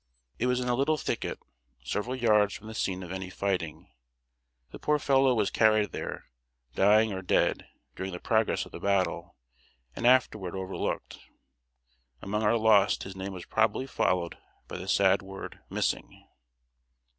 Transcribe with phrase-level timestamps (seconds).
[0.39, 1.37] It was in a little thicket,
[1.83, 3.87] several yards from the scene of any fighting.
[4.71, 6.25] The poor fellow was carried there,
[6.73, 9.35] dying or dead, during the progress of the battle,
[9.95, 11.19] and afterward overlooked.
[12.19, 16.27] Among our lost his name was probably followed by the sad word "Missing."